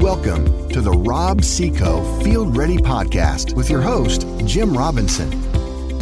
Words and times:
Welcome 0.00 0.70
to 0.70 0.80
the 0.80 0.92
Rob-See-Co 0.92 2.22
Field 2.22 2.56
Ready 2.56 2.78
Podcast 2.78 3.54
with 3.54 3.68
your 3.68 3.82
host, 3.82 4.26
Jim 4.46 4.74
Robinson. 4.74 5.30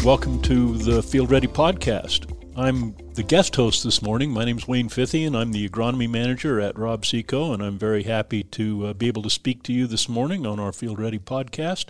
Welcome 0.05 0.41
to 0.43 0.79
the 0.79 1.03
Field 1.03 1.33
Ready 1.33 1.49
Podcast. 1.49 2.33
I'm 2.57 2.95
the 3.15 3.25
guest 3.25 3.57
host 3.57 3.83
this 3.83 4.01
morning. 4.01 4.31
My 4.31 4.45
name 4.45 4.57
is 4.57 4.69
Wayne 4.69 4.89
Fithian, 4.89 5.27
and 5.27 5.37
I'm 5.37 5.51
the 5.51 5.69
agronomy 5.69 6.09
manager 6.09 6.61
at 6.61 6.79
Rob-See-Co, 6.79 7.53
and 7.53 7.61
I'm 7.61 7.77
very 7.77 8.05
happy 8.05 8.45
to 8.45 8.87
uh, 8.87 8.93
be 8.93 9.09
able 9.09 9.23
to 9.25 9.31
speak 9.31 9.65
to 9.65 9.73
you 9.73 9.89
this 9.89 10.09
morning 10.09 10.47
on 10.47 10.61
our 10.61 10.71
Field 10.73 11.01
Ready 11.01 11.19
podcast. 11.19 11.87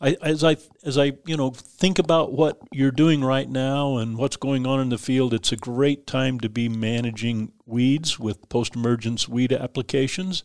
I, 0.00 0.16
as 0.22 0.42
I 0.42 0.56
as 0.82 0.96
I 0.96 1.12
you 1.26 1.36
know 1.36 1.50
think 1.50 1.98
about 1.98 2.32
what 2.32 2.58
you're 2.72 2.90
doing 2.90 3.22
right 3.22 3.48
now 3.48 3.98
and 3.98 4.16
what's 4.16 4.36
going 4.36 4.66
on 4.66 4.80
in 4.80 4.88
the 4.88 4.96
field, 4.96 5.34
it's 5.34 5.52
a 5.52 5.56
great 5.56 6.06
time 6.06 6.40
to 6.40 6.48
be 6.48 6.70
managing 6.70 7.52
weeds 7.66 8.18
with 8.18 8.48
post-emergence 8.48 9.28
weed 9.28 9.52
applications, 9.52 10.42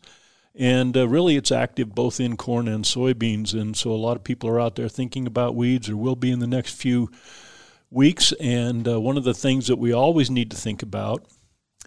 and 0.58 0.98
uh, 0.98 1.08
really 1.08 1.36
it's 1.36 1.52
active 1.52 1.94
both 1.94 2.20
in 2.20 2.36
corn 2.36 2.68
and 2.68 2.84
soybeans. 2.84 3.54
And 3.54 3.78
so 3.78 3.92
a 3.92 3.94
lot 3.94 4.18
of 4.18 4.24
people 4.24 4.50
are 4.50 4.60
out 4.60 4.76
there 4.76 4.90
thinking 4.90 5.28
about 5.28 5.56
weeds, 5.56 5.88
or 5.88 5.96
will 5.96 6.16
be 6.16 6.32
in 6.32 6.40
the 6.40 6.48
next 6.48 6.76
few 6.76 7.12
weeks. 7.92 8.34
And 8.40 8.88
uh, 8.88 9.00
one 9.00 9.18
of 9.18 9.24
the 9.24 9.36
things 9.36 9.68
that 9.68 9.78
we 9.78 9.94
always 9.94 10.32
need 10.32 10.50
to 10.52 10.58
think 10.58 10.82
about 10.82 11.26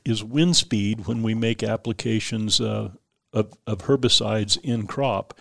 is 0.04 0.22
wind 0.22 0.56
speed 0.56 1.06
when 1.06 1.22
we 1.22 1.34
make 1.34 1.62
applications 1.62 2.60
uh, 2.60 2.90
of, 3.32 3.52
of 3.66 3.78
herbicides 3.82 4.58
in 4.62 4.86
crop. 4.86 5.36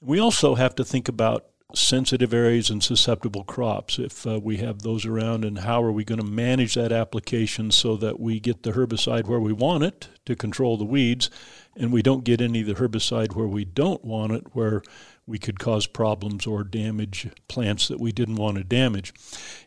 We 0.00 0.20
also 0.20 0.54
have 0.54 0.76
to 0.76 0.84
think 0.84 1.08
about 1.08 1.46
sensitive 1.74 2.32
areas 2.32 2.70
and 2.70 2.82
susceptible 2.82 3.42
crops 3.42 3.98
if 3.98 4.24
uh, 4.26 4.38
we 4.40 4.58
have 4.58 4.82
those 4.82 5.04
around 5.04 5.44
and 5.44 5.58
how 5.58 5.82
are 5.82 5.90
we 5.90 6.04
going 6.04 6.20
to 6.20 6.26
manage 6.26 6.74
that 6.74 6.92
application 6.92 7.72
so 7.72 7.96
that 7.96 8.20
we 8.20 8.38
get 8.38 8.62
the 8.62 8.72
herbicide 8.72 9.26
where 9.26 9.40
we 9.40 9.52
want 9.52 9.82
it 9.82 10.08
to 10.24 10.36
control 10.36 10.76
the 10.76 10.84
weeds 10.84 11.28
and 11.76 11.92
we 11.92 12.02
don't 12.02 12.24
get 12.24 12.40
any 12.40 12.62
of 12.62 12.66
the 12.66 12.74
herbicide 12.74 13.34
where 13.34 13.46
we 13.46 13.64
don't 13.64 14.04
want 14.04 14.32
it 14.32 14.44
where 14.54 14.82
we 15.26 15.38
could 15.38 15.58
cause 15.58 15.86
problems 15.86 16.46
or 16.46 16.62
damage 16.62 17.28
plants 17.48 17.88
that 17.88 18.00
we 18.00 18.12
didn't 18.12 18.36
want 18.36 18.56
to 18.56 18.64
damage. 18.64 19.12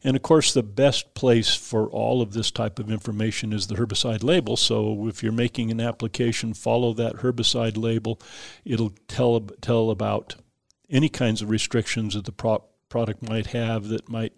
And 0.03 0.15
of 0.15 0.23
course, 0.23 0.53
the 0.53 0.63
best 0.63 1.13
place 1.13 1.53
for 1.53 1.87
all 1.89 2.21
of 2.21 2.33
this 2.33 2.49
type 2.49 2.79
of 2.79 2.89
information 2.89 3.51
is 3.51 3.67
the 3.67 3.75
herbicide 3.75 4.23
label. 4.23 4.55
So 4.55 5.07
if 5.07 5.21
you're 5.21 5.31
making 5.31 5.69
an 5.69 5.81
application, 5.81 6.53
follow 6.53 6.93
that 6.93 7.17
herbicide 7.17 7.77
label. 7.77 8.21
It'll 8.63 8.93
tell, 9.07 9.39
tell 9.61 9.89
about 9.89 10.35
any 10.89 11.09
kinds 11.09 11.41
of 11.41 11.49
restrictions 11.49 12.13
that 12.13 12.25
the 12.25 12.31
pro- 12.31 12.63
product 12.87 13.27
might 13.27 13.47
have 13.47 13.89
that 13.89 14.09
might 14.09 14.33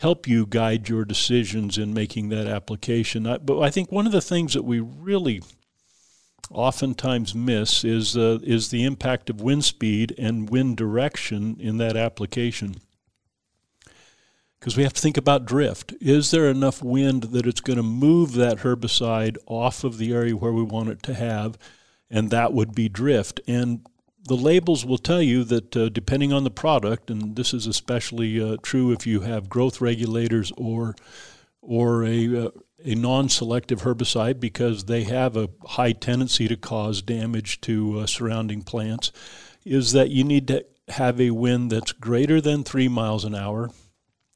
help 0.00 0.26
you 0.26 0.46
guide 0.46 0.88
your 0.88 1.04
decisions 1.04 1.78
in 1.78 1.94
making 1.94 2.28
that 2.28 2.48
application. 2.48 3.26
I, 3.26 3.38
but 3.38 3.60
I 3.60 3.70
think 3.70 3.92
one 3.92 4.06
of 4.06 4.12
the 4.12 4.20
things 4.20 4.54
that 4.54 4.64
we 4.64 4.80
really 4.80 5.40
oftentimes 6.50 7.34
miss 7.34 7.84
is 7.84 8.16
uh, 8.16 8.38
is 8.42 8.70
the 8.70 8.84
impact 8.84 9.30
of 9.30 9.40
wind 9.40 9.64
speed 9.64 10.14
and 10.18 10.50
wind 10.50 10.76
direction 10.76 11.56
in 11.60 11.78
that 11.78 11.96
application. 11.96 12.76
Because 14.58 14.76
we 14.76 14.82
have 14.82 14.94
to 14.94 15.00
think 15.00 15.18
about 15.18 15.44
drift. 15.44 15.92
Is 16.00 16.30
there 16.30 16.48
enough 16.48 16.82
wind 16.82 17.24
that 17.24 17.46
it's 17.46 17.60
going 17.60 17.76
to 17.76 17.82
move 17.82 18.32
that 18.32 18.58
herbicide 18.58 19.36
off 19.46 19.84
of 19.84 19.98
the 19.98 20.12
area 20.14 20.34
where 20.36 20.52
we 20.52 20.62
want 20.62 20.88
it 20.88 21.02
to 21.02 21.14
have? 21.14 21.58
And 22.10 22.30
that 22.30 22.54
would 22.54 22.74
be 22.74 22.88
drift. 22.88 23.40
And 23.46 23.86
the 24.26 24.36
labels 24.36 24.86
will 24.86 24.98
tell 24.98 25.20
you 25.20 25.44
that 25.44 25.76
uh, 25.76 25.88
depending 25.90 26.32
on 26.32 26.44
the 26.44 26.50
product, 26.50 27.10
and 27.10 27.36
this 27.36 27.52
is 27.52 27.66
especially 27.66 28.42
uh, 28.42 28.56
true 28.62 28.90
if 28.92 29.06
you 29.06 29.20
have 29.20 29.48
growth 29.48 29.80
regulators 29.80 30.50
or 30.56 30.94
or 31.60 32.04
a 32.04 32.46
uh, 32.46 32.50
a 32.84 32.94
non-selective 32.94 33.82
herbicide 33.82 34.38
because 34.38 34.84
they 34.84 35.04
have 35.04 35.36
a 35.36 35.48
high 35.64 35.92
tendency 35.92 36.46
to 36.48 36.56
cause 36.56 37.00
damage 37.00 37.60
to 37.62 38.00
uh, 38.00 38.06
surrounding 38.06 38.62
plants 38.62 39.10
is 39.64 39.92
that 39.92 40.10
you 40.10 40.22
need 40.22 40.46
to 40.48 40.64
have 40.88 41.20
a 41.20 41.30
wind 41.30 41.70
that's 41.70 41.92
greater 41.92 42.40
than 42.40 42.62
3 42.62 42.88
miles 42.88 43.24
an 43.24 43.34
hour 43.34 43.70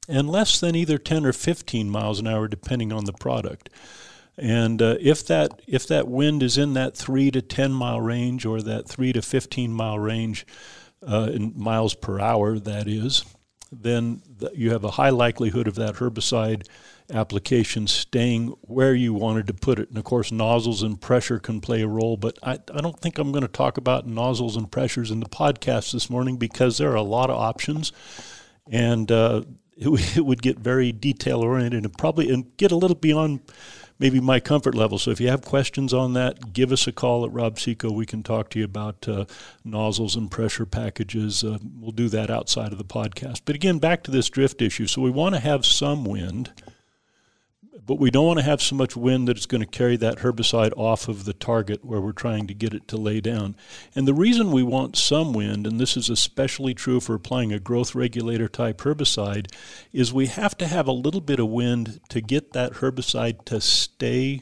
and 0.07 0.27
less 0.27 0.59
than 0.59 0.75
either 0.75 0.97
10 0.97 1.25
or 1.25 1.33
15 1.33 1.89
miles 1.89 2.19
an 2.19 2.27
hour 2.27 2.47
depending 2.47 2.91
on 2.91 3.05
the 3.05 3.13
product. 3.13 3.69
And 4.35 4.81
uh, 4.81 4.95
if 4.99 5.27
that 5.27 5.61
if 5.67 5.85
that 5.87 6.07
wind 6.07 6.41
is 6.41 6.57
in 6.57 6.73
that 6.73 6.97
3 6.97 7.29
to 7.31 7.41
10 7.41 7.71
mile 7.71 8.01
range 8.01 8.45
or 8.45 8.61
that 8.61 8.87
3 8.87 9.13
to 9.13 9.21
15 9.21 9.71
mile 9.71 9.99
range 9.99 10.47
uh, 11.07 11.29
in 11.31 11.53
miles 11.55 11.93
per 11.93 12.19
hour 12.19 12.57
that 12.57 12.87
is, 12.87 13.25
then 13.71 14.21
you 14.53 14.71
have 14.71 14.83
a 14.83 14.91
high 14.91 15.09
likelihood 15.09 15.67
of 15.67 15.75
that 15.75 15.95
herbicide 15.95 16.67
application 17.11 17.87
staying 17.87 18.49
where 18.61 18.93
you 18.93 19.13
wanted 19.13 19.47
to 19.47 19.53
put 19.53 19.79
it. 19.79 19.89
And 19.89 19.97
of 19.97 20.03
course, 20.03 20.31
nozzles 20.31 20.83
and 20.83 20.99
pressure 20.99 21.39
can 21.39 21.61
play 21.61 21.81
a 21.81 21.87
role, 21.87 22.17
but 22.17 22.37
I, 22.43 22.59
I 22.73 22.81
don't 22.81 22.99
think 22.99 23.17
I'm 23.17 23.31
going 23.31 23.41
to 23.41 23.47
talk 23.47 23.77
about 23.77 24.07
nozzles 24.07 24.55
and 24.55 24.71
pressures 24.71 25.11
in 25.11 25.19
the 25.19 25.29
podcast 25.29 25.91
this 25.91 26.09
morning 26.09 26.37
because 26.37 26.77
there 26.77 26.91
are 26.91 26.95
a 26.95 27.01
lot 27.01 27.29
of 27.29 27.37
options. 27.37 27.91
And 28.71 29.11
uh, 29.11 29.43
it, 29.75 29.87
it, 30.17 30.25
would 30.25 30.41
get 30.41 30.59
very 30.59 30.91
detail 30.91 31.39
oriented 31.39 31.83
and 31.83 31.97
probably 31.97 32.31
and 32.31 32.55
get 32.57 32.71
a 32.71 32.75
little 32.77 32.97
beyond 32.97 33.39
maybe 33.99 34.19
my 34.19 34.39
comfort 34.39 34.73
level. 34.73 34.97
So 34.97 35.11
if 35.11 35.19
you 35.19 35.27
have 35.27 35.41
questions 35.41 35.93
on 35.93 36.13
that, 36.13 36.53
give 36.53 36.71
us 36.71 36.87
a 36.87 36.91
call 36.91 37.25
at 37.25 37.31
Rob-See-Co. 37.31 37.91
We 37.91 38.05
can 38.05 38.23
talk 38.23 38.49
to 38.51 38.59
you 38.59 38.65
about 38.65 39.07
uh, 39.07 39.25
nozzles 39.63 40.15
and 40.15 40.31
pressure 40.31 40.65
packages. 40.65 41.43
Uh, 41.43 41.59
we'll 41.79 41.91
do 41.91 42.09
that 42.09 42.29
outside 42.29 42.71
of 42.71 42.77
the 42.77 42.85
podcast. 42.85 43.41
But 43.45 43.55
again, 43.55 43.77
back 43.79 44.03
to 44.03 44.11
this 44.11 44.29
drift 44.29 44.61
issue. 44.61 44.87
So 44.87 45.01
we 45.01 45.11
want 45.11 45.35
to 45.35 45.41
have 45.41 45.65
some 45.65 46.05
wind 46.05 46.53
but 47.85 47.95
we 47.95 48.11
don't 48.11 48.25
want 48.25 48.39
to 48.39 48.45
have 48.45 48.61
so 48.61 48.75
much 48.75 48.95
wind 48.95 49.27
that 49.27 49.37
it's 49.37 49.45
going 49.45 49.61
to 49.61 49.67
carry 49.67 49.97
that 49.97 50.19
herbicide 50.19 50.73
off 50.77 51.07
of 51.07 51.25
the 51.25 51.33
target 51.33 51.83
where 51.83 52.01
we're 52.01 52.11
trying 52.11 52.47
to 52.47 52.53
get 52.53 52.73
it 52.73 52.87
to 52.87 52.97
lay 52.97 53.21
down. 53.21 53.55
And 53.95 54.07
the 54.07 54.13
reason 54.13 54.51
we 54.51 54.63
want 54.63 54.97
some 54.97 55.33
wind, 55.33 55.65
and 55.65 55.79
this 55.79 55.97
is 55.97 56.09
especially 56.09 56.73
true 56.73 56.99
for 56.99 57.15
applying 57.15 57.53
a 57.53 57.59
growth 57.59 57.95
regulator 57.95 58.47
type 58.47 58.79
herbicide, 58.79 59.51
is 59.91 60.13
we 60.13 60.27
have 60.27 60.57
to 60.57 60.67
have 60.67 60.87
a 60.87 60.91
little 60.91 61.21
bit 61.21 61.39
of 61.39 61.47
wind 61.47 61.99
to 62.09 62.21
get 62.21 62.53
that 62.53 62.73
herbicide 62.73 63.45
to 63.45 63.61
stay 63.61 64.41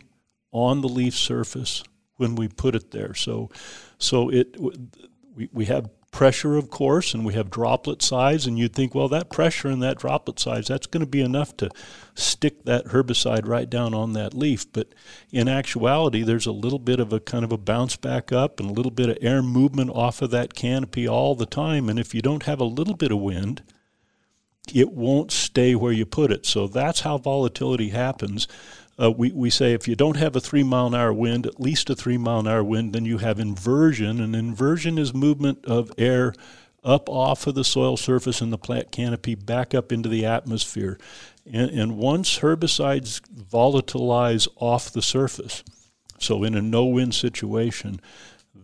on 0.52 0.82
the 0.82 0.90
leaf 0.90 1.16
surface 1.16 1.84
when 2.16 2.36
we 2.36 2.48
put 2.48 2.76
it 2.76 2.92
there. 2.92 3.14
So, 3.14 3.50
so 3.98 4.30
it 4.30 4.56
we, 4.60 5.50
we 5.54 5.66
have 5.66 5.90
pressure, 6.12 6.56
of 6.56 6.70
course, 6.70 7.14
and 7.14 7.26
we 7.26 7.34
have 7.34 7.50
droplet 7.50 8.02
size, 8.02 8.48
and 8.48 8.58
you'd 8.58 8.74
think, 8.74 8.96
well, 8.96 9.08
that 9.10 9.30
pressure 9.30 9.68
and 9.68 9.82
that 9.84 10.00
droplet 10.00 10.40
size, 10.40 10.68
that's 10.68 10.88
going 10.88 11.02
to 11.02 11.10
be 11.10 11.22
enough 11.22 11.56
to 11.58 11.70
stick 12.16 12.64
that 12.64 12.86
herbicide 12.86 13.48
right 13.48 13.70
down 13.70 13.94
on 13.94 14.14
that 14.14 14.34
leaf. 14.34 14.72
But 14.72 14.94
in 15.32 15.48
actuality, 15.48 16.24
there's 16.24 16.48
a 16.48 16.52
little 16.52 16.80
bit 16.80 17.00
of 17.00 17.14
a 17.14 17.20
kind 17.20 17.44
of 17.44 17.52
a 17.52 17.58
bounce 17.58 17.96
back 17.96 18.32
up 18.32 18.60
and 18.60 18.70
a 18.70 18.74
little 18.74 18.92
bit 18.92 19.10
of 19.10 19.18
air 19.22 19.44
movement 19.44 19.92
off 19.92 20.22
of 20.22 20.32
that 20.32 20.54
canopy 20.54 21.08
all 21.08 21.36
the 21.36 21.46
time. 21.46 21.90
And 21.90 22.00
if 22.00 22.16
you 22.16 22.22
don't 22.22 22.44
have 22.44 22.60
a 22.60 22.66
little 22.66 22.96
bit 22.96 23.12
of 23.12 23.20
wind, 23.20 23.62
it 24.74 24.92
won't 24.92 25.32
stay 25.32 25.76
where 25.76 25.94
you 25.94 26.06
put 26.06 26.32
it. 26.32 26.46
So 26.46 26.68
that's 26.68 27.02
how 27.02 27.18
volatility 27.18 27.90
happens 27.90 28.48
uh, 29.00 29.12
we, 29.12 29.32
we 29.32 29.50
say 29.50 29.74
if 29.74 29.88
you 29.88 29.96
don't 29.96 30.18
have 30.18 30.36
a 30.36 30.40
three 30.40 30.64
mile 30.64 30.88
an 30.88 30.96
hour 30.96 31.14
wind, 31.14 31.46
at 31.46 31.60
least 31.60 31.90
a 31.90 31.96
three 31.96 32.18
mile 32.18 32.40
an 32.40 32.48
hour 32.48 32.64
wind, 32.64 32.94
then 32.94 33.06
you 33.06 33.20
have 33.20 33.40
inversion. 33.40 34.20
And 34.20 34.36
inversion 34.36 34.98
is 34.98 35.14
movement 35.14 35.66
of 35.66 35.92
air 35.98 36.34
up 36.84 37.10
off 37.10 37.46
of 37.48 37.56
the 37.56 37.64
soil 37.64 37.98
surface 37.98 38.42
and 38.42 38.52
the 38.52 38.58
plant 38.58 38.92
canopy 38.92 39.36
back 39.36 39.76
up 39.76 39.92
into 39.92 40.10
the 40.10 40.26
atmosphere. 40.26 40.98
And, 41.46 41.70
and 41.70 41.98
once 41.98 42.40
herbicides 42.40 43.22
volatilize 43.32 44.48
off 44.56 44.92
the 44.92 45.02
surface, 45.02 45.64
so 46.20 46.44
in 46.44 46.56
a 46.56 46.62
no 46.62 46.86
wind 46.86 47.14
situation, 47.14 48.02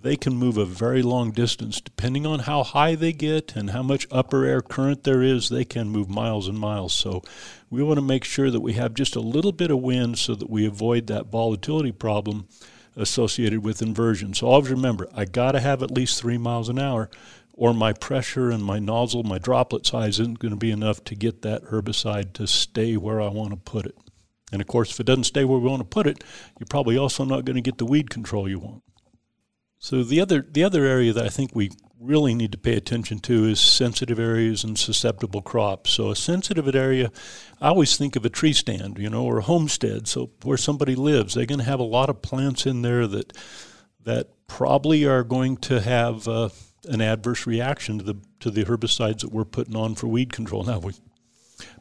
they 0.02 0.16
can 0.16 0.36
move 0.36 0.58
a 0.58 0.66
very 0.66 1.02
long 1.02 1.32
distance. 1.32 1.80
Depending 1.80 2.26
on 2.26 2.40
how 2.40 2.64
high 2.64 2.96
they 2.96 3.14
get 3.14 3.56
and 3.56 3.70
how 3.70 3.84
much 3.84 4.08
upper 4.12 4.46
air 4.46 4.62
current 4.62 5.04
there 5.04 5.22
is, 5.22 5.50
they 5.50 5.66
can 5.66 5.90
move 5.90 6.10
miles 6.10 6.48
and 6.48 6.58
miles. 6.58 6.94
So 6.94 7.22
we 7.70 7.84
want 7.84 7.98
to 7.98 8.06
make 8.06 8.24
sure 8.24 8.50
that 8.50 8.62
we 8.62 8.74
have 8.74 8.94
just 8.94 9.16
a 9.16 9.22
little 9.22 9.52
bit 9.52 9.72
of 9.72 9.80
wind 9.80 10.18
so 10.18 10.36
that 10.36 10.50
we 10.50 10.66
avoid 10.66 11.08
that 11.08 11.28
volatility 11.28 11.92
problem 11.92 12.48
associated 12.96 13.64
with 13.64 13.82
inversion. 13.82 14.34
So 14.34 14.48
always 14.48 14.70
remember, 14.70 15.08
I 15.14 15.26
got 15.26 15.54
to 15.54 15.60
have 15.60 15.82
at 15.82 15.92
least 15.92 16.20
three 16.20 16.38
miles 16.38 16.70
an 16.70 16.80
hour, 16.80 17.10
or 17.54 17.74
my 17.74 17.94
pressure 17.94 18.50
and 18.50 18.64
my 18.64 18.80
nozzle, 18.80 19.24
my 19.24 19.38
droplet 19.38 19.86
size 19.86 20.20
isn't 20.20 20.40
going 20.40 20.52
to 20.52 20.58
be 20.58 20.72
enough 20.72 21.04
to 21.06 21.16
get 21.16 21.42
that 21.44 21.66
herbicide 21.66 22.34
to 22.34 22.48
stay 22.48 22.98
where 22.98 23.22
I 23.22 23.30
want 23.30 23.52
to 23.52 23.58
put 23.58 23.86
it. 23.86 23.98
And 24.52 24.62
of 24.62 24.68
course, 24.68 24.92
if 24.92 25.00
it 25.00 25.06
doesn't 25.06 25.24
stay 25.24 25.44
where 25.46 25.58
we 25.58 25.70
want 25.70 25.82
to 25.82 25.88
put 25.88 26.06
it, 26.06 26.24
you're 26.60 26.68
probably 26.70 26.98
also 26.98 27.26
not 27.26 27.46
going 27.46 27.56
to 27.56 27.62
get 27.62 27.80
the 27.80 27.86
weed 27.86 28.10
control 28.10 28.48
you 28.48 28.60
want. 28.60 28.84
So 29.84 30.02
the 30.02 30.22
other 30.22 30.42
the 30.50 30.64
other 30.64 30.86
area 30.86 31.12
that 31.12 31.26
I 31.26 31.28
think 31.28 31.52
we 31.54 31.70
really 32.00 32.34
need 32.34 32.54
to 32.54 32.58
pay 32.58 32.78
attention 32.78 33.20
to 33.20 33.44
is 33.44 33.60
sensitive 33.60 34.18
areas 34.18 34.64
and 34.64 34.80
susceptible 34.80 35.42
crops. 35.42 35.92
So 35.92 36.10
a 36.10 36.16
sensitive 36.16 36.74
area, 36.74 37.12
I 37.60 37.68
always 37.68 37.98
think 37.98 38.16
of 38.16 38.24
a 38.24 38.30
tree 38.30 38.54
stand, 38.54 38.98
you 38.98 39.10
know, 39.10 39.26
or 39.26 39.40
a 39.40 39.44
homestead. 39.44 40.08
So 40.08 40.32
where 40.44 40.58
somebody 40.58 40.96
lives, 40.96 41.34
they're 41.34 41.46
going 41.46 41.60
to 41.60 41.66
have 41.66 41.82
a 41.82 41.84
lot 41.84 42.10
of 42.10 42.22
plants 42.22 42.66
in 42.66 42.82
there 42.82 43.08
that 43.08 43.34
that 44.06 44.30
probably 44.48 45.04
are 45.06 45.26
going 45.26 45.58
to 45.58 45.82
have 45.82 46.30
uh, 46.30 46.48
an 46.88 47.02
adverse 47.02 47.46
reaction 47.46 47.98
to 47.98 48.06
the 48.06 48.16
to 48.40 48.50
the 48.50 48.64
herbicides 48.64 49.20
that 49.20 49.34
we're 49.34 49.44
putting 49.44 49.76
on 49.76 49.96
for 49.96 50.08
weed 50.08 50.32
control. 50.32 50.64
Now 50.64 50.80
we 50.80 50.94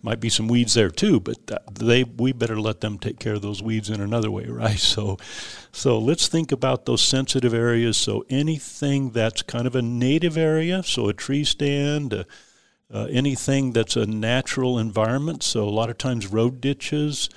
Might 0.02 0.20
be 0.20 0.29
some 0.29 0.49
weeds 0.49 0.75
there 0.75 0.90
too, 0.90 1.20
but 1.20 1.38
they 1.75 2.05
we 2.05 2.32
better 2.32 2.61
let 2.61 2.81
them 2.81 2.99
take 2.99 3.19
care 3.19 3.34
of 3.34 3.43
those 3.43 3.62
weeds 3.62 3.90
in 3.90 4.00
another 4.00 4.31
way, 4.31 4.46
right? 4.49 4.79
So, 4.79 5.19
so 5.73 5.99
let's 5.99 6.29
think 6.29 6.52
about 6.52 6.87
those 6.87 7.02
sensitive 7.02 7.55
areas. 7.55 7.96
So 7.96 8.25
anything 8.29 9.11
that's 9.11 9.43
kind 9.43 9.67
of 9.67 9.76
a 9.76 9.82
native 9.82 10.37
area, 10.37 10.82
so 10.82 11.08
a 11.08 11.12
tree 11.12 11.44
stand, 11.44 12.14
uh, 12.14 12.25
uh, 12.93 13.06
anything 13.11 13.73
that's 13.73 13.96
a 13.96 14.06
natural 14.06 14.79
environment. 14.79 15.43
So 15.43 15.67
a 15.67 15.70
lot 15.70 15.90
of 15.90 15.99
times 15.99 16.26
road 16.26 16.61
ditches 16.61 17.31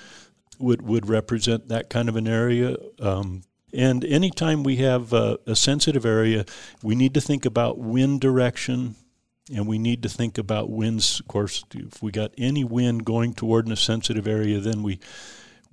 would 0.59 0.81
would 0.81 1.07
represent 1.07 1.69
that 1.69 1.89
kind 1.89 2.09
of 2.09 2.15
an 2.15 2.27
area. 2.27 2.75
Um, 2.99 3.43
and 3.73 4.05
anytime 4.05 4.63
we 4.63 4.77
have 4.77 5.11
a, 5.13 5.37
a 5.45 5.55
sensitive 5.55 6.05
area, 6.05 6.45
we 6.81 6.95
need 6.95 7.13
to 7.13 7.21
think 7.21 7.45
about 7.45 7.77
wind 7.77 8.21
direction, 8.21 8.95
and 9.53 9.67
we 9.67 9.77
need 9.77 10.03
to 10.03 10.09
think 10.09 10.37
about 10.37 10.69
winds. 10.69 11.19
Of 11.19 11.27
course, 11.27 11.63
if 11.73 12.01
we 12.01 12.11
got 12.11 12.33
any 12.37 12.63
wind 12.63 13.05
going 13.05 13.33
toward 13.33 13.69
a 13.69 13.75
sensitive 13.75 14.27
area, 14.27 14.59
then 14.59 14.83
we 14.83 14.99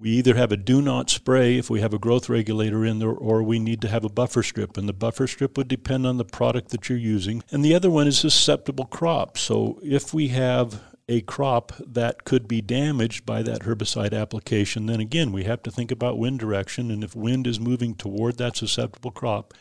we 0.03 0.11
either 0.11 0.35
have 0.35 0.51
a 0.51 0.57
do 0.57 0.83
not 0.83 1.11
spray 1.11 1.59
if 1.59 1.71
we 1.71 1.81
have 1.81 1.95
a 1.95 1.99
growth 1.99 2.29
regulator 2.29 2.85
in 2.85 2.99
there, 2.99 3.11
or 3.11 3.41
we 3.41 3.61
need 3.61 3.81
to 3.83 3.89
have 3.89 4.05
a 4.05 4.09
buffer 4.09 4.43
strip. 4.43 4.77
And 4.77 4.89
the 4.89 4.93
buffer 4.93 5.29
strip 5.29 5.57
would 5.57 5.69
depend 5.69 6.09
on 6.09 6.17
the 6.17 6.25
product 6.25 6.71
that 6.71 6.89
you're 6.89 6.99
using. 6.99 7.45
And 7.53 7.65
the 7.65 7.73
other 7.73 7.89
one 7.89 8.09
is 8.09 8.19
susceptible 8.19 8.87
crop. 8.87 9.39
So 9.39 9.79
if 9.81 10.13
we 10.13 10.29
have 10.29 10.83
a 11.09 11.21
crop 11.21 11.73
that 11.79 12.25
could 12.25 12.49
be 12.49 12.61
damaged 12.61 13.25
by 13.25 13.45
that 13.45 13.61
herbicide 13.61 14.13
application, 14.13 14.87
then 14.87 14.99
again, 14.99 15.31
we 15.31 15.45
have 15.45 15.63
to 15.63 15.71
think 15.71 15.93
about 15.93 16.19
wind 16.19 16.41
direction. 16.41 16.91
And 16.91 17.05
if 17.05 17.15
wind 17.15 17.47
is 17.47 17.61
moving 17.61 17.95
toward 17.95 18.39
that 18.39 18.57
susceptible 18.57 19.13
crop, 19.13 19.55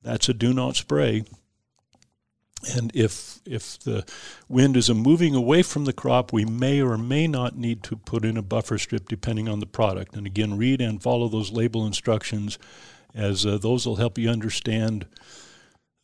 that's 0.00 0.28
a 0.28 0.34
do 0.34 0.54
not 0.54 0.76
spray. 0.76 1.24
And 2.74 2.90
if 2.94 3.38
if 3.44 3.78
the 3.78 4.04
wind 4.48 4.76
is 4.76 4.90
moving 4.90 5.34
away 5.34 5.62
from 5.62 5.84
the 5.84 5.92
crop, 5.92 6.32
we 6.32 6.44
may 6.44 6.82
or 6.82 6.98
may 6.98 7.28
not 7.28 7.56
need 7.56 7.82
to 7.84 7.96
put 7.96 8.24
in 8.24 8.36
a 8.36 8.42
buffer 8.42 8.78
strip 8.78 9.08
depending 9.08 9.48
on 9.48 9.60
the 9.60 9.66
product. 9.66 10.16
And 10.16 10.26
again, 10.26 10.56
read 10.56 10.80
and 10.80 11.02
follow 11.02 11.28
those 11.28 11.52
label 11.52 11.86
instructions, 11.86 12.58
as 13.14 13.46
uh, 13.46 13.58
those 13.58 13.86
will 13.86 13.96
help 13.96 14.18
you 14.18 14.28
understand 14.28 15.06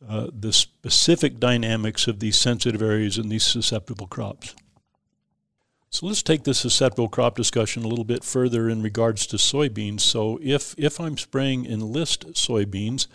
uh, 0.07 0.27
the 0.31 0.53
specific 0.53 1.39
dynamics 1.39 2.07
of 2.07 2.19
these 2.19 2.37
sensitive 2.37 2.81
areas 2.81 3.17
and 3.17 3.29
these 3.29 3.45
susceptible 3.45 4.07
crops. 4.07 4.55
So 5.89 6.05
let's 6.07 6.23
take 6.23 6.43
this 6.43 6.59
susceptible 6.59 7.07
crop 7.07 7.35
discussion 7.35 7.83
a 7.83 7.87
little 7.87 8.03
bit 8.03 8.23
further 8.23 8.69
in 8.69 8.81
regards 8.81 9.25
to 9.27 9.37
soybeans. 9.37 10.01
So 10.01 10.39
if 10.41 10.75
if 10.77 10.99
I'm 10.99 11.17
spraying 11.17 11.65
enlist 11.65 12.27
soybeans, 12.33 13.07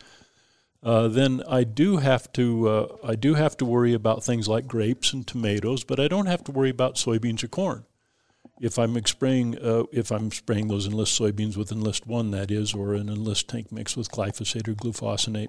uh, 0.83 1.09
then 1.09 1.43
I 1.47 1.65
do 1.65 1.99
have 1.99 2.33
to 2.33 2.69
uh, 2.69 2.87
I 3.05 3.15
do 3.15 3.35
have 3.35 3.57
to 3.59 3.65
worry 3.65 3.93
about 3.93 4.25
things 4.25 4.49
like 4.49 4.67
grapes 4.67 5.13
and 5.13 5.27
tomatoes, 5.27 5.85
but 5.85 6.01
I 6.01 6.09
don't 6.09 6.27
have 6.27 6.43
to 6.45 6.53
worry 6.53 6.71
about 6.71 6.95
soybeans 6.95 7.45
or 7.45 7.49
corn. 7.49 7.85
If 8.61 8.79
I'm 8.79 9.05
spraying 9.05 9.59
uh, 9.59 9.85
if 9.93 10.11
I'm 10.11 10.31
spraying 10.31 10.69
those 10.69 10.87
enlist 10.87 11.19
soybeans 11.21 11.57
with 11.57 11.71
enlist 11.71 12.07
one, 12.07 12.31
that 12.31 12.51
is, 12.51 12.73
or 12.75 12.95
an 12.95 13.11
enlist 13.11 13.49
tank 13.49 13.71
mix 13.71 13.97
with 13.97 14.11
glyphosate 14.11 14.69
or 14.69 14.75
glufosinate. 14.75 15.49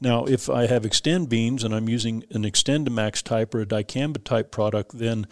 Now, 0.00 0.24
if 0.24 0.48
I 0.48 0.66
have 0.66 0.82
Xtend 0.82 1.28
beans 1.28 1.64
and 1.64 1.74
I'm 1.74 1.88
using 1.88 2.24
an 2.30 2.44
XtendiMax 2.44 3.22
type 3.22 3.54
or 3.54 3.60
a 3.60 3.66
dicamba 3.66 4.22
type 4.22 4.52
product, 4.52 4.98
then 4.98 5.26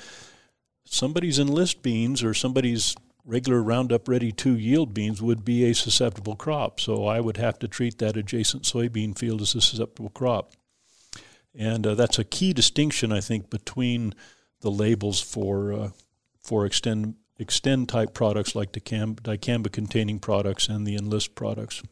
somebody's 0.84 1.38
enlist 1.38 1.82
beans 1.82 2.25
or 2.25 2.34
somebody's 2.34 2.96
regular 3.29 3.63
Roundup 3.63 4.09
Ready 4.09 4.33
2 4.33 4.57
yield 4.57 4.95
beans 4.95 5.21
would 5.21 5.45
be 5.45 5.65
a 5.65 5.75
susceptible 5.75 6.35
crop. 6.35 6.81
So 6.81 7.07
I 7.07 7.21
would 7.21 7.37
have 7.37 7.59
to 7.61 7.69
treat 7.69 7.99
that 7.99 8.17
adjacent 8.17 8.63
soybean 8.63 9.17
field 9.17 9.43
as 9.43 9.55
a 9.55 9.61
susceptible 9.61 10.09
crop. 10.09 10.55
And 11.55 11.87
uh, 11.87 11.95
that's 11.95 12.19
a 12.19 12.25
key 12.25 12.53
distinction, 12.53 13.13
I 13.13 13.21
think, 13.21 13.51
between 13.51 14.15
the 14.61 14.71
labels 14.71 15.21
for 15.21 15.73
uh, 15.73 15.91
for 16.43 16.67
Xtend 16.67 17.15
Xtend 17.39 17.89
type 17.89 18.15
products 18.15 18.55
like 18.55 18.73
dicamba 18.73 19.71
containing 19.71 20.19
products 20.19 20.69
and 20.69 20.87
the 20.87 20.97
enlist 20.97 21.35
products. 21.35 21.83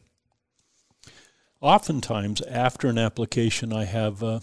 Oftentimes, 1.61 2.41
after 2.41 2.87
an 2.87 2.97
application, 2.97 3.71
I 3.71 3.85
have 3.85 4.21
uh, 4.21 4.39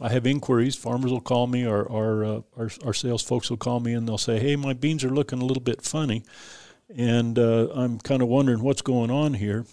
I 0.00 0.10
have 0.10 0.26
inquiries. 0.26 0.76
Farmers 0.76 1.10
will 1.10 1.20
call 1.20 1.46
me, 1.46 1.66
or 1.66 1.90
our, 1.90 2.24
uh, 2.24 2.40
our, 2.56 2.70
our 2.84 2.94
sales 2.94 3.22
folks 3.22 3.48
will 3.48 3.56
call 3.56 3.80
me, 3.80 3.94
and 3.94 4.06
they'll 4.06 4.18
say, 4.18 4.38
"Hey, 4.38 4.56
my 4.56 4.74
beans 4.74 5.04
are 5.04 5.10
looking 5.10 5.40
a 5.40 5.44
little 5.44 5.62
bit 5.62 5.82
funny, 5.82 6.22
and 6.94 7.38
uh, 7.38 7.68
I'm 7.74 7.98
kind 7.98 8.22
of 8.22 8.28
wondering 8.28 8.62
what's 8.62 8.82
going 8.82 9.10
on 9.10 9.34
here." 9.34 9.64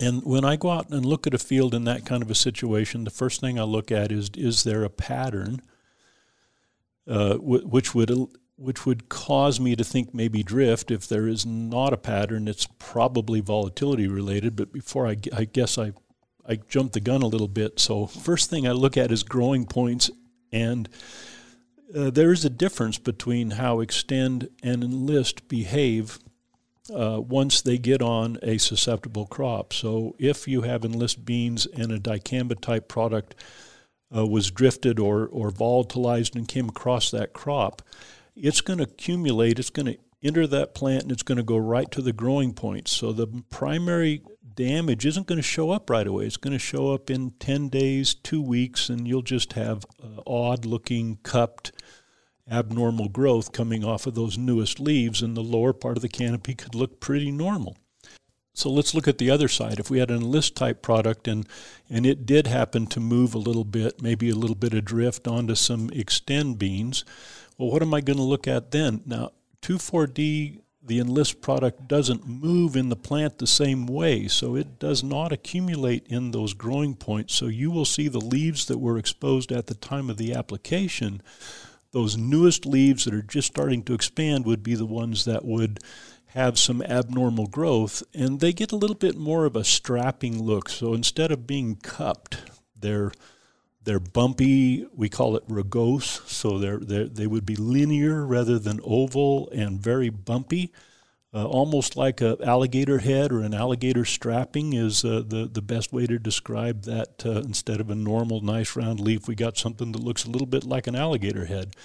And 0.00 0.22
when 0.24 0.44
I 0.44 0.56
go 0.56 0.70
out 0.70 0.90
and 0.90 1.04
look 1.04 1.26
at 1.26 1.34
a 1.34 1.38
field 1.38 1.74
in 1.74 1.84
that 1.84 2.06
kind 2.06 2.22
of 2.22 2.30
a 2.30 2.34
situation, 2.34 3.04
the 3.04 3.10
first 3.10 3.40
thing 3.40 3.58
I 3.58 3.64
look 3.64 3.90
at 3.90 4.12
is 4.12 4.30
is 4.34 4.64
there 4.64 4.84
a 4.84 4.90
pattern, 4.90 5.62
uh, 7.06 7.34
w- 7.34 7.66
which 7.66 7.94
would 7.94 8.10
which 8.56 8.84
would 8.84 9.08
cause 9.08 9.58
me 9.58 9.74
to 9.76 9.84
think 9.84 10.14
maybe 10.14 10.42
drift. 10.42 10.90
If 10.90 11.08
there 11.08 11.26
is 11.26 11.46
not 11.46 11.94
a 11.94 11.98
pattern, 11.98 12.48
it's 12.48 12.68
probably 12.78 13.40
volatility 13.40 14.06
related. 14.06 14.56
But 14.56 14.72
before 14.72 15.06
I, 15.06 15.16
I 15.34 15.44
guess 15.44 15.78
I 15.78 15.92
I 16.50 16.56
jumped 16.68 16.94
the 16.94 17.00
gun 17.00 17.22
a 17.22 17.28
little 17.28 17.48
bit. 17.48 17.78
So 17.78 18.06
first 18.06 18.50
thing 18.50 18.66
I 18.66 18.72
look 18.72 18.96
at 18.96 19.12
is 19.12 19.22
growing 19.22 19.66
points, 19.66 20.10
and 20.50 20.88
uh, 21.96 22.10
there 22.10 22.32
is 22.32 22.44
a 22.44 22.50
difference 22.50 22.98
between 22.98 23.52
how 23.52 23.76
Xtend 23.76 24.48
and 24.60 24.82
enlist 24.82 25.46
behave 25.46 26.18
uh, 26.92 27.20
once 27.20 27.62
they 27.62 27.78
get 27.78 28.02
on 28.02 28.36
a 28.42 28.58
susceptible 28.58 29.26
crop. 29.26 29.72
So 29.72 30.16
if 30.18 30.48
you 30.48 30.62
have 30.62 30.84
enlist 30.84 31.24
beans 31.24 31.66
and 31.66 31.92
a 31.92 32.00
dicamba 32.00 32.60
type 32.60 32.88
product 32.88 33.36
uh, 34.14 34.26
was 34.26 34.50
drifted 34.50 34.98
or, 34.98 35.28
or 35.28 35.52
volatilized 35.52 36.34
and 36.34 36.48
came 36.48 36.68
across 36.68 37.12
that 37.12 37.32
crop, 37.32 37.80
it's 38.34 38.60
going 38.60 38.78
to 38.78 38.84
accumulate, 38.84 39.60
it's 39.60 39.70
going 39.70 39.86
to 39.86 39.98
enter 40.22 40.46
that 40.46 40.74
plant, 40.74 41.04
and 41.04 41.12
it's 41.12 41.22
going 41.22 41.38
to 41.38 41.44
go 41.44 41.56
right 41.56 41.90
to 41.90 42.02
the 42.02 42.12
growing 42.12 42.52
point. 42.52 42.88
So 42.88 43.12
the 43.12 43.26
primary 43.50 44.22
damage 44.54 45.06
isn't 45.06 45.26
going 45.26 45.38
to 45.38 45.42
show 45.42 45.70
up 45.70 45.88
right 45.88 46.06
away. 46.06 46.26
It's 46.26 46.36
going 46.36 46.52
to 46.52 46.58
show 46.58 46.92
up 46.92 47.10
in 47.10 47.32
10 47.38 47.68
days, 47.68 48.14
two 48.14 48.42
weeks, 48.42 48.88
and 48.88 49.06
you'll 49.06 49.22
just 49.22 49.54
have 49.54 49.84
uh, 50.02 50.20
odd 50.26 50.64
looking, 50.64 51.18
cupped, 51.22 51.72
abnormal 52.50 53.08
growth 53.08 53.52
coming 53.52 53.84
off 53.84 54.06
of 54.06 54.14
those 54.14 54.36
newest 54.36 54.80
leaves, 54.80 55.22
and 55.22 55.36
the 55.36 55.42
lower 55.42 55.72
part 55.72 55.96
of 55.96 56.02
the 56.02 56.08
canopy 56.08 56.54
could 56.54 56.74
look 56.74 57.00
pretty 57.00 57.30
normal. 57.30 57.76
So 58.52 58.68
let's 58.68 58.94
look 58.94 59.08
at 59.08 59.18
the 59.18 59.30
other 59.30 59.48
side. 59.48 59.78
If 59.78 59.90
we 59.90 60.00
had 60.00 60.10
an 60.10 60.16
enlist 60.16 60.56
type 60.56 60.82
product 60.82 61.28
and, 61.28 61.48
and 61.88 62.04
it 62.04 62.26
did 62.26 62.46
happen 62.46 62.86
to 62.88 63.00
move 63.00 63.34
a 63.34 63.38
little 63.38 63.64
bit, 63.64 64.02
maybe 64.02 64.28
a 64.28 64.34
little 64.34 64.56
bit 64.56 64.74
of 64.74 64.84
drift 64.84 65.28
onto 65.28 65.54
some 65.54 65.88
Xtend 65.90 66.58
beans, 66.58 67.04
well, 67.56 67.70
what 67.70 67.80
am 67.80 67.94
I 67.94 68.00
going 68.00 68.18
to 68.18 68.22
look 68.22 68.48
at 68.48 68.72
then? 68.72 69.02
Now, 69.06 69.30
2,4-D 69.62 70.60
the 70.82 70.98
enlist 70.98 71.42
product 71.42 71.86
doesn't 71.86 72.26
move 72.26 72.74
in 72.74 72.88
the 72.88 72.96
plant 72.96 73.38
the 73.38 73.46
same 73.46 73.86
way, 73.86 74.26
so 74.28 74.56
it 74.56 74.78
does 74.78 75.04
not 75.04 75.30
accumulate 75.30 76.06
in 76.08 76.30
those 76.30 76.54
growing 76.54 76.94
points. 76.94 77.34
So 77.34 77.46
you 77.46 77.70
will 77.70 77.84
see 77.84 78.08
the 78.08 78.20
leaves 78.20 78.64
that 78.66 78.78
were 78.78 78.96
exposed 78.96 79.52
at 79.52 79.66
the 79.66 79.74
time 79.74 80.08
of 80.08 80.16
the 80.16 80.32
application. 80.32 81.20
Those 81.92 82.16
newest 82.16 82.64
leaves 82.64 83.04
that 83.04 83.14
are 83.14 83.22
just 83.22 83.48
starting 83.48 83.82
to 83.84 83.94
expand 83.94 84.46
would 84.46 84.62
be 84.62 84.74
the 84.74 84.86
ones 84.86 85.26
that 85.26 85.44
would 85.44 85.80
have 86.28 86.58
some 86.58 86.80
abnormal 86.82 87.46
growth, 87.46 88.02
and 88.14 88.40
they 88.40 88.52
get 88.52 88.72
a 88.72 88.76
little 88.76 88.96
bit 88.96 89.16
more 89.16 89.44
of 89.44 89.56
a 89.56 89.64
strapping 89.64 90.42
look. 90.42 90.68
So 90.68 90.94
instead 90.94 91.30
of 91.30 91.46
being 91.46 91.76
cupped, 91.76 92.38
they're 92.74 93.12
they're 93.82 94.00
bumpy. 94.00 94.86
We 94.94 95.08
call 95.08 95.36
it 95.36 95.48
rugose, 95.48 96.26
so 96.28 96.58
they're, 96.58 96.78
they're, 96.78 97.06
they 97.06 97.26
would 97.26 97.46
be 97.46 97.56
linear 97.56 98.24
rather 98.26 98.58
than 98.58 98.80
oval 98.84 99.48
and 99.50 99.80
very 99.80 100.10
bumpy. 100.10 100.72
Uh, 101.32 101.46
almost 101.46 101.96
like 101.96 102.20
an 102.20 102.36
alligator 102.42 102.98
head 102.98 103.30
or 103.30 103.40
an 103.40 103.54
alligator 103.54 104.04
strapping 104.04 104.72
is 104.72 105.04
uh, 105.04 105.22
the, 105.24 105.48
the 105.50 105.62
best 105.62 105.92
way 105.92 106.04
to 106.04 106.18
describe 106.18 106.82
that. 106.82 107.24
Uh, 107.24 107.40
instead 107.42 107.80
of 107.80 107.88
a 107.88 107.94
normal, 107.94 108.40
nice 108.40 108.74
round 108.74 108.98
leaf, 108.98 109.28
we 109.28 109.36
got 109.36 109.56
something 109.56 109.92
that 109.92 110.02
looks 110.02 110.24
a 110.24 110.30
little 110.30 110.46
bit 110.46 110.64
like 110.64 110.88
an 110.88 110.96
alligator 110.96 111.44
head. 111.44 111.76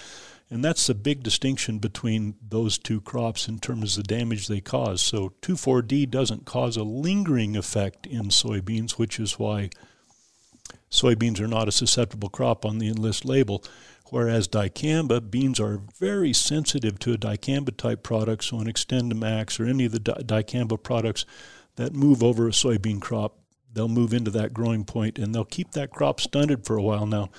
And 0.49 0.63
that's 0.63 0.87
the 0.87 0.95
big 0.95 1.23
distinction 1.23 1.79
between 1.79 2.35
those 2.47 2.77
two 2.77 3.01
crops 3.01 3.47
in 3.47 3.59
terms 3.59 3.97
of 3.97 4.03
the 4.03 4.15
damage 4.15 4.47
they 4.47 4.61
cause. 4.61 5.01
So 5.01 5.33
2,4-D 5.41 6.07
doesn't 6.07 6.45
cause 6.45 6.75
a 6.75 6.83
lingering 6.83 7.55
effect 7.55 8.05
in 8.05 8.25
soybeans, 8.25 8.93
which 8.93 9.19
is 9.19 9.39
why 9.39 9.69
soybeans 10.95 11.39
are 11.39 11.47
not 11.47 11.67
a 11.67 11.71
susceptible 11.71 12.29
crop 12.29 12.65
on 12.65 12.79
the 12.79 12.87
enlist 12.87 13.25
label. 13.25 13.63
Whereas 14.11 14.47
dicamba, 14.47 15.31
beans 15.31 15.59
are 15.59 15.81
very 15.99 16.31
sensitive 16.31 16.99
to 16.99 17.13
a 17.13 17.17
dicamba 17.17 17.75
type 17.75 18.03
product, 18.03 18.43
so 18.43 18.59
an 18.59 18.67
XtendiMax 18.67 19.59
or 19.59 19.65
any 19.65 19.85
of 19.85 19.91
the 19.91 19.99
dicamba 19.99 20.81
products 20.81 21.25
that 21.75 21.93
move 21.93 22.23
over 22.23 22.47
a 22.47 22.51
soybean 22.51 23.01
crop, 23.01 23.39
they'll 23.73 23.87
move 23.87 24.13
into 24.13 24.31
that 24.31 24.53
growing 24.53 24.85
point 24.85 25.17
and 25.17 25.33
they'll 25.33 25.43
keep 25.43 25.71
that 25.71 25.91
crop 25.91 26.21
stunted 26.21 26.65
for 26.65 26.77
a 26.77 26.81
while. 26.81 27.05
Now, 27.05 27.29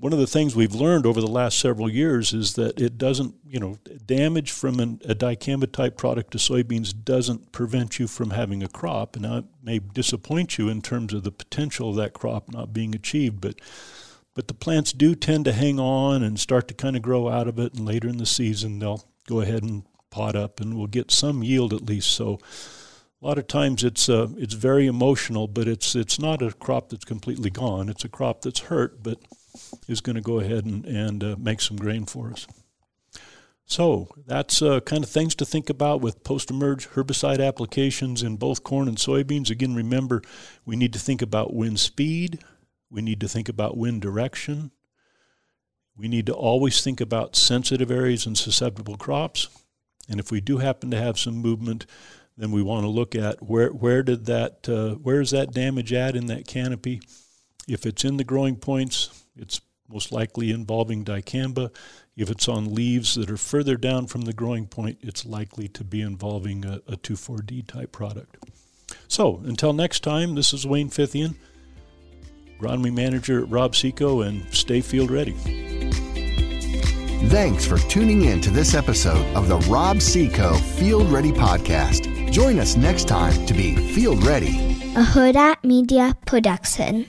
one 0.00 0.14
of 0.14 0.18
the 0.18 0.26
things 0.26 0.56
we've 0.56 0.74
learned 0.74 1.04
over 1.04 1.20
the 1.20 1.26
last 1.26 1.58
several 1.58 1.88
years 1.88 2.32
is 2.32 2.54
that 2.54 2.80
it 2.80 2.96
doesn't, 2.96 3.34
you 3.46 3.60
know, 3.60 3.76
damage 4.06 4.50
from 4.50 4.80
an, 4.80 4.98
a 5.04 5.14
dicamba 5.14 5.70
type 5.70 5.98
product 5.98 6.30
to 6.30 6.38
soybeans 6.38 6.94
doesn't 7.04 7.52
prevent 7.52 7.98
you 7.98 8.06
from 8.06 8.30
having 8.30 8.62
a 8.62 8.68
crop. 8.68 9.14
And 9.14 9.26
it 9.26 9.44
may 9.62 9.78
disappoint 9.78 10.56
you 10.56 10.70
in 10.70 10.80
terms 10.80 11.12
of 11.12 11.22
the 11.22 11.30
potential 11.30 11.90
of 11.90 11.96
that 11.96 12.14
crop 12.14 12.50
not 12.50 12.72
being 12.72 12.94
achieved, 12.94 13.42
but 13.42 13.60
but 14.32 14.48
the 14.48 14.54
plants 14.54 14.92
do 14.92 15.14
tend 15.14 15.44
to 15.44 15.52
hang 15.52 15.78
on 15.78 16.22
and 16.22 16.40
start 16.40 16.68
to 16.68 16.74
kind 16.74 16.96
of 16.96 17.02
grow 17.02 17.28
out 17.28 17.48
of 17.48 17.58
it. 17.58 17.74
And 17.74 17.84
later 17.84 18.08
in 18.08 18.16
the 18.16 18.24
season, 18.24 18.78
they'll 18.78 19.04
go 19.26 19.40
ahead 19.40 19.62
and 19.62 19.82
pot 20.08 20.34
up, 20.34 20.60
and 20.60 20.78
we'll 20.78 20.86
get 20.86 21.10
some 21.10 21.42
yield 21.42 21.74
at 21.74 21.82
least. 21.82 22.12
So 22.12 22.38
a 23.20 23.26
lot 23.26 23.38
of 23.38 23.48
times 23.48 23.84
it's 23.84 24.08
uh, 24.08 24.28
it's 24.38 24.54
very 24.54 24.86
emotional, 24.86 25.46
but 25.46 25.68
it's 25.68 25.94
it's 25.94 26.18
not 26.18 26.40
a 26.40 26.52
crop 26.52 26.88
that's 26.88 27.04
completely 27.04 27.50
gone. 27.50 27.90
It's 27.90 28.04
a 28.04 28.08
crop 28.08 28.40
that's 28.40 28.60
hurt, 28.60 29.02
but 29.02 29.18
is 29.88 30.00
going 30.00 30.16
to 30.16 30.22
go 30.22 30.40
ahead 30.40 30.64
and 30.64 30.84
and 30.86 31.24
uh, 31.24 31.36
make 31.38 31.60
some 31.60 31.76
grain 31.76 32.06
for 32.06 32.30
us. 32.30 32.46
So 33.66 34.08
that's 34.26 34.62
uh, 34.62 34.80
kind 34.80 35.04
of 35.04 35.10
things 35.10 35.36
to 35.36 35.44
think 35.44 35.70
about 35.70 36.00
with 36.00 36.24
post-emerge 36.24 36.88
herbicide 36.88 37.46
applications 37.46 38.20
in 38.20 38.36
both 38.36 38.64
corn 38.64 38.88
and 38.88 38.96
soybeans. 38.96 39.48
Again, 39.48 39.76
remember 39.76 40.22
we 40.64 40.74
need 40.74 40.92
to 40.92 40.98
think 40.98 41.22
about 41.22 41.54
wind 41.54 41.78
speed. 41.78 42.40
We 42.90 43.00
need 43.00 43.20
to 43.20 43.28
think 43.28 43.48
about 43.48 43.76
wind 43.76 44.02
direction. 44.02 44.72
We 45.96 46.08
need 46.08 46.26
to 46.26 46.32
always 46.32 46.82
think 46.82 47.00
about 47.00 47.36
sensitive 47.36 47.92
areas 47.92 48.26
and 48.26 48.36
susceptible 48.36 48.96
crops. 48.96 49.48
And 50.08 50.18
if 50.18 50.32
we 50.32 50.40
do 50.40 50.58
happen 50.58 50.90
to 50.90 50.96
have 50.96 51.18
some 51.18 51.36
movement, 51.36 51.86
then 52.36 52.50
we 52.50 52.62
want 52.62 52.82
to 52.82 52.88
look 52.88 53.14
at 53.14 53.42
where 53.42 53.68
where 53.68 54.02
did 54.02 54.26
that 54.26 54.68
uh, 54.68 54.94
where 54.96 55.20
is 55.20 55.30
that 55.30 55.52
damage 55.52 55.92
at 55.92 56.16
in 56.16 56.26
that 56.26 56.46
canopy. 56.46 57.00
If 57.68 57.86
it's 57.86 58.04
in 58.04 58.16
the 58.16 58.24
growing 58.24 58.56
points, 58.56 59.19
it's 59.40 59.60
most 59.88 60.12
likely 60.12 60.50
involving 60.50 61.04
dicamba. 61.04 61.74
If 62.16 62.30
it's 62.30 62.48
on 62.48 62.74
leaves 62.74 63.14
that 63.14 63.30
are 63.30 63.36
further 63.36 63.76
down 63.76 64.06
from 64.06 64.22
the 64.22 64.32
growing 64.32 64.66
point, 64.66 64.98
it's 65.00 65.26
likely 65.26 65.68
to 65.68 65.84
be 65.84 66.00
involving 66.00 66.64
a, 66.64 66.80
a 66.86 66.96
2,4-D 66.96 67.62
type 67.62 67.92
product. 67.92 68.36
So 69.08 69.42
until 69.44 69.72
next 69.72 70.00
time, 70.00 70.34
this 70.34 70.52
is 70.52 70.66
Wayne 70.66 70.90
Fithian, 70.90 71.34
agronomy 72.58 72.92
manager 72.92 73.42
at 73.42 73.50
Rob-See-Co, 73.50 74.22
and 74.22 74.52
stay 74.54 74.80
field 74.80 75.10
ready. 75.10 75.34
Thanks 77.28 77.66
for 77.66 77.78
tuning 77.78 78.24
in 78.24 78.40
to 78.40 78.50
this 78.50 78.74
episode 78.74 79.26
of 79.36 79.48
the 79.48 79.58
Rob-See-Co 79.70 80.54
Field 80.54 81.10
Ready 81.10 81.32
Podcast. 81.32 82.32
Join 82.32 82.58
us 82.58 82.76
next 82.76 83.08
time 83.08 83.46
to 83.46 83.54
be 83.54 83.76
Field 83.94 84.24
Ready. 84.24 84.80
A 84.96 85.02
Hurrdat 85.02 85.62
Media 85.62 86.16
Production. 86.26 87.06